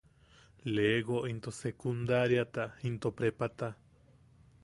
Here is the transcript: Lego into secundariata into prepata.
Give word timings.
Lego 0.75 1.19
into 1.31 1.51
secundariata 1.57 2.65
into 2.89 3.11
prepata. 3.19 3.71